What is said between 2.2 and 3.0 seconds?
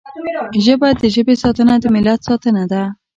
ساتنه ده